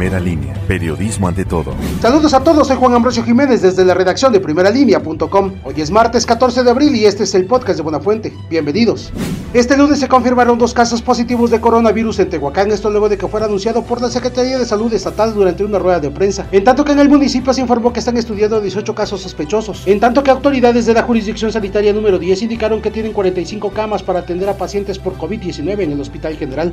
[0.00, 1.74] Primera línea, periodismo ante todo.
[2.00, 5.52] Saludos a todos, soy Juan Ambrosio Jiménez desde la redacción de primeralinea.com.
[5.62, 8.32] Hoy es martes 14 de abril y este es el podcast de Buenafuente.
[8.48, 9.12] Bienvenidos.
[9.52, 13.28] Este lunes se confirmaron dos casos positivos de coronavirus en Tehuacán, esto luego de que
[13.28, 16.46] fuera anunciado por la Secretaría de Salud Estatal durante una rueda de prensa.
[16.50, 19.82] En tanto que en el municipio se informó que están estudiando 18 casos sospechosos.
[19.86, 24.02] En tanto que autoridades de la jurisdicción sanitaria número 10 indicaron que tienen 45 camas
[24.02, 26.72] para atender a pacientes por COVID-19 en el Hospital General.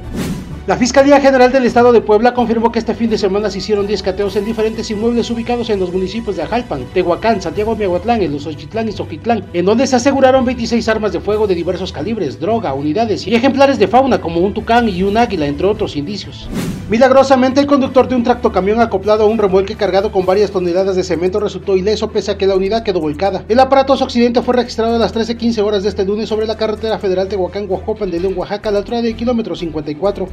[0.67, 3.87] La Fiscalía General del Estado de Puebla confirmó que este fin de semana se hicieron
[3.87, 8.33] 10 cateos en diferentes inmuebles ubicados en los municipios de Ajalpan, Tehuacán, Santiago Miahuatlán, en
[8.33, 12.37] los Ochitlán y Soquitlán, en donde se aseguraron 26 armas de fuego de diversos calibres,
[12.37, 16.49] droga, unidades y ejemplares de fauna como un tucán y un águila, entre otros indicios.
[16.89, 21.03] Milagrosamente, el conductor de un tractocamión acoplado a un remolque cargado con varias toneladas de
[21.03, 23.45] cemento resultó ileso pese a que la unidad quedó volcada.
[23.47, 26.99] El aparatoso accidente fue registrado a las 13.15 horas de este lunes sobre la carretera
[26.99, 30.27] federal Tehuacán-Huajopan de León, Oaxaca, a la altura del kilómetro 54.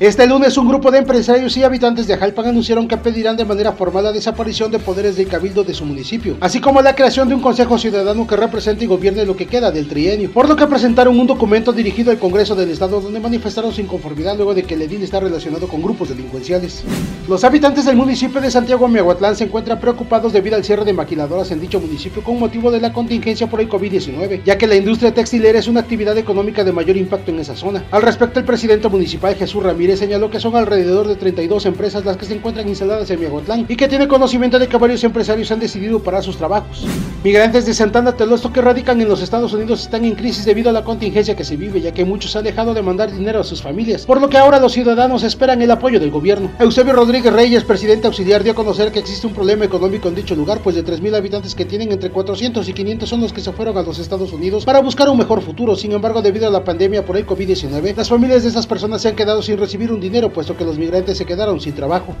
[0.00, 3.72] Este lunes, un grupo de empresarios y habitantes de Jalpan anunciaron que pedirán de manera
[3.72, 7.34] formal la desaparición de poderes del cabildo de su municipio, así como la creación de
[7.34, 10.66] un consejo ciudadano que represente y gobierne lo que queda del trienio, por lo que
[10.66, 14.72] presentaron un documento dirigido al Congreso del Estado donde manifestaron su inconformidad luego de que
[14.72, 16.82] el edil está relacionado con grupos delincuenciales.
[17.28, 21.50] Los habitantes del municipio de Santiago Miahuatlán se encuentran preocupados debido al cierre de maquiladoras
[21.50, 25.12] en dicho municipio con motivo de la contingencia por el COVID-19, ya que la industria
[25.12, 27.84] textilera es una actividad económica de mayor impacto en esa zona.
[27.90, 32.16] Al respecto, el presidente municipal Jesús Ramírez señaló que son alrededor de 32 empresas las
[32.16, 35.60] que se encuentran instaladas en Miahuatlán y que tiene conocimiento de que varios empresarios han
[35.60, 36.86] decidido parar sus trabajos.
[37.22, 40.72] Migrantes de Santana Telosto que radican en los Estados Unidos están en crisis debido a
[40.72, 43.62] la contingencia que se vive, ya que muchos han dejado de mandar dinero a sus
[43.62, 46.50] familias, por lo que ahora los ciudadanos esperan el apoyo del gobierno.
[46.58, 50.34] Eusebio Rodríguez Reyes, presidente auxiliar, dio a conocer que existe un problema económico en dicho
[50.34, 53.52] lugar, pues de 3.000 habitantes que tienen entre 400 y 500 son los que se
[53.52, 55.76] fueron a los Estados Unidos para buscar un mejor futuro.
[55.76, 59.08] Sin embargo, debido a la pandemia por el COVID-19, las familias de esas personas se
[59.08, 59.58] han quedado sin
[59.88, 62.14] un dinero, puesto que los migrantes se quedaron sin trabajo.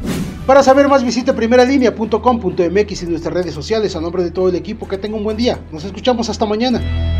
[0.46, 3.94] Para saber más, visite primeralinea.com.mx y nuestras redes sociales.
[3.94, 5.60] A nombre de todo el equipo, que tenga un buen día.
[5.70, 7.19] Nos escuchamos hasta mañana.